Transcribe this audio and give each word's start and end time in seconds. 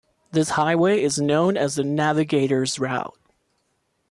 This 0.31 0.49
highway 0.49 0.99
is 1.03 1.19
known 1.21 1.55
as 1.55 1.75
the 1.75 1.83
Navigator's 1.83 2.79
Route. 2.79 3.15